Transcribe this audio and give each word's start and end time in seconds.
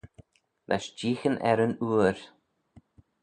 Lesh 0.69 0.89
jeeaghyn 0.97 1.37
er 1.49 1.59
yn 1.65 1.79
ooir. 1.87 2.17